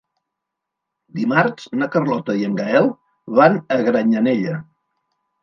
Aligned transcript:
Dimarts 1.19 1.67
na 1.81 1.89
Carlota 1.97 2.37
i 2.41 2.47
en 2.49 2.57
Gaël 2.61 2.89
van 3.41 3.61
a 3.77 3.79
Granyanella. 3.91 4.57